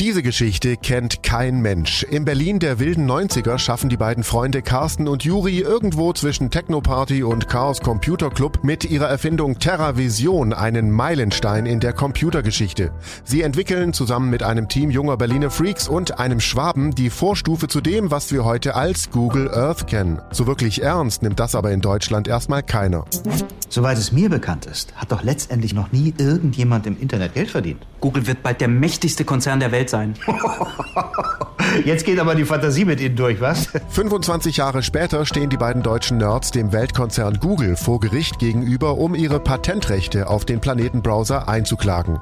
Diese 0.00 0.24
Geschichte 0.24 0.76
kennt 0.76 1.22
kein 1.22 1.62
Mensch. 1.62 2.02
Im 2.02 2.24
Berlin 2.24 2.58
der 2.58 2.80
wilden 2.80 3.08
90er 3.08 3.58
schaffen 3.58 3.88
die 3.88 3.96
beiden 3.96 4.24
Freunde 4.24 4.60
Carsten 4.60 5.06
und 5.06 5.22
Juri 5.22 5.60
irgendwo 5.60 6.12
zwischen 6.12 6.50
Technoparty 6.50 7.22
und 7.22 7.48
Chaos 7.48 7.80
Computer 7.80 8.28
Club 8.28 8.64
mit 8.64 8.84
ihrer 8.84 9.06
Erfindung 9.06 9.60
TerraVision 9.60 10.52
einen 10.52 10.90
Meilenstein 10.90 11.64
in 11.64 11.78
der 11.78 11.92
Computergeschichte. 11.92 12.90
Sie 13.22 13.42
entwickeln 13.42 13.92
zusammen 13.92 14.30
mit 14.30 14.42
einem 14.42 14.68
Team 14.68 14.90
junger 14.90 15.16
Berliner 15.16 15.50
Freaks 15.50 15.86
und 15.86 16.18
einem 16.18 16.40
Schwaben 16.40 16.92
die 16.92 17.08
Vorstufe 17.08 17.68
zu 17.68 17.80
dem, 17.80 18.10
was 18.10 18.32
wir 18.32 18.44
heute 18.44 18.74
als 18.74 19.12
Google 19.12 19.48
Earth 19.48 19.86
kennen. 19.86 20.20
So 20.32 20.48
wirklich 20.48 20.82
ernst 20.82 21.22
nimmt 21.22 21.38
das 21.38 21.54
aber 21.54 21.70
in 21.70 21.80
Deutschland 21.80 22.26
erstmal 22.26 22.64
keiner. 22.64 23.04
Soweit 23.68 23.98
es 23.98 24.12
mir 24.12 24.28
bekannt 24.28 24.66
ist, 24.66 24.94
hat 24.94 25.10
doch 25.10 25.22
letztendlich 25.22 25.72
noch 25.72 25.90
nie 25.92 26.14
irgendjemand 26.18 26.86
im 26.86 27.00
Internet 27.00 27.34
Geld 27.34 27.50
verdient. 27.50 27.86
Google 28.00 28.26
wird 28.26 28.42
bald 28.42 28.60
der 28.60 28.68
mächtigste 28.68 29.24
Konzern 29.24 29.58
der 29.58 29.72
Welt 29.72 29.83
sein. 29.90 30.14
Jetzt 31.84 32.04
geht 32.04 32.18
aber 32.18 32.34
die 32.34 32.44
Fantasie 32.44 32.84
mit 32.84 33.00
Ihnen 33.00 33.16
durch, 33.16 33.40
was? 33.40 33.68
25 33.88 34.58
Jahre 34.58 34.82
später 34.82 35.26
stehen 35.26 35.50
die 35.50 35.56
beiden 35.56 35.82
deutschen 35.82 36.18
Nerds 36.18 36.50
dem 36.50 36.72
Weltkonzern 36.72 37.38
Google 37.40 37.76
vor 37.76 38.00
Gericht 38.00 38.38
gegenüber, 38.38 38.98
um 38.98 39.14
ihre 39.14 39.40
Patentrechte 39.40 40.28
auf 40.28 40.44
den 40.44 40.60
Planetenbrowser 40.60 41.48
einzuklagen. 41.48 42.20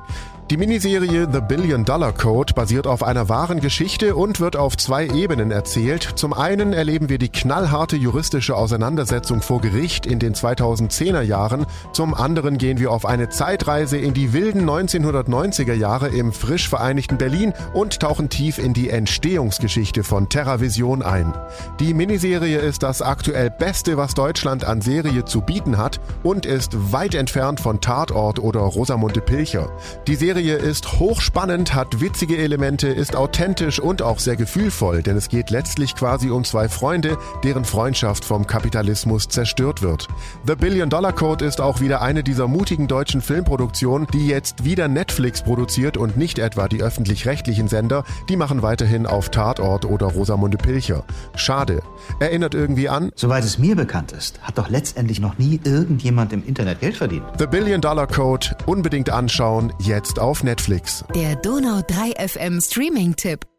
Die 0.52 0.58
Miniserie 0.58 1.26
The 1.32 1.40
Billion 1.40 1.86
Dollar 1.86 2.12
Code 2.12 2.52
basiert 2.52 2.86
auf 2.86 3.02
einer 3.02 3.30
wahren 3.30 3.60
Geschichte 3.60 4.14
und 4.14 4.38
wird 4.38 4.54
auf 4.54 4.76
zwei 4.76 5.06
Ebenen 5.06 5.50
erzählt. 5.50 6.02
Zum 6.16 6.34
einen 6.34 6.74
erleben 6.74 7.08
wir 7.08 7.16
die 7.16 7.30
knallharte 7.30 7.96
juristische 7.96 8.54
Auseinandersetzung 8.54 9.40
vor 9.40 9.62
Gericht 9.62 10.04
in 10.04 10.18
den 10.18 10.34
2010er 10.34 11.22
Jahren. 11.22 11.64
Zum 11.94 12.12
anderen 12.12 12.58
gehen 12.58 12.78
wir 12.78 12.90
auf 12.90 13.06
eine 13.06 13.30
Zeitreise 13.30 13.96
in 13.96 14.12
die 14.12 14.34
wilden 14.34 14.68
1990er 14.68 15.72
Jahre 15.72 16.08
im 16.08 16.34
frisch 16.34 16.68
vereinigten 16.68 17.16
Berlin 17.16 17.54
und 17.72 18.00
tauchen 18.00 18.28
tief 18.28 18.58
in 18.58 18.74
die 18.74 18.90
Entstehungsgeschichte 18.90 20.04
von 20.04 20.28
TerraVision 20.28 21.00
ein. 21.00 21.32
Die 21.80 21.94
Miniserie 21.94 22.58
ist 22.58 22.82
das 22.82 23.00
aktuell 23.00 23.48
Beste, 23.48 23.96
was 23.96 24.12
Deutschland 24.12 24.66
an 24.66 24.82
Serie 24.82 25.24
zu 25.24 25.40
bieten 25.40 25.78
hat 25.78 25.98
und 26.22 26.44
ist 26.44 26.92
weit 26.92 27.14
entfernt 27.14 27.58
von 27.58 27.80
Tatort 27.80 28.38
oder 28.38 28.60
Rosamunde 28.60 29.22
Pilcher. 29.22 29.70
Die 30.06 30.14
Serie 30.14 30.41
Serie 30.42 30.56
ist 30.56 30.98
hochspannend, 30.98 31.72
hat 31.72 32.00
witzige 32.00 32.36
Elemente, 32.36 32.88
ist 32.88 33.14
authentisch 33.14 33.78
und 33.78 34.02
auch 34.02 34.18
sehr 34.18 34.34
gefühlvoll, 34.34 35.00
denn 35.00 35.16
es 35.16 35.28
geht 35.28 35.50
letztlich 35.50 35.94
quasi 35.94 36.30
um 36.30 36.42
zwei 36.42 36.68
Freunde, 36.68 37.16
deren 37.44 37.64
Freundschaft 37.64 38.24
vom 38.24 38.44
Kapitalismus 38.44 39.28
zerstört 39.28 39.82
wird. 39.82 40.08
The 40.44 40.56
Billion 40.56 40.90
Dollar 40.90 41.12
Code 41.12 41.44
ist 41.44 41.60
auch 41.60 41.78
wieder 41.78 42.02
eine 42.02 42.24
dieser 42.24 42.48
mutigen 42.48 42.88
deutschen 42.88 43.20
Filmproduktionen, 43.20 44.08
die 44.12 44.26
jetzt 44.26 44.64
wieder 44.64 44.88
Netflix 44.88 45.42
produziert 45.42 45.96
und 45.96 46.16
nicht 46.16 46.40
etwa 46.40 46.66
die 46.66 46.82
öffentlich-rechtlichen 46.82 47.68
Sender, 47.68 48.02
die 48.28 48.36
machen 48.36 48.62
weiterhin 48.62 49.06
auf 49.06 49.28
Tatort 49.28 49.84
oder 49.84 50.06
Rosamunde 50.06 50.58
Pilcher. 50.58 51.04
Schade. 51.36 51.82
Erinnert 52.18 52.56
irgendwie 52.56 52.88
an? 52.88 53.12
Soweit 53.14 53.44
es 53.44 53.58
mir 53.58 53.76
bekannt 53.76 54.10
ist, 54.10 54.40
hat 54.42 54.58
doch 54.58 54.68
letztendlich 54.68 55.20
noch 55.20 55.38
nie 55.38 55.60
irgendjemand 55.62 56.32
im 56.32 56.44
Internet 56.44 56.80
Geld 56.80 56.96
verdient. 56.96 57.22
The 57.38 57.46
Billion 57.46 57.80
Dollar 57.80 58.08
Code 58.08 58.48
unbedingt 58.66 59.08
anschauen, 59.08 59.72
jetzt 59.78 60.18
auf 60.22 60.44
Netflix. 60.44 61.04
Der 61.14 61.36
Donau 61.36 61.82
3 61.86 62.28
FM 62.28 62.60
Streaming-Tipp. 62.60 63.51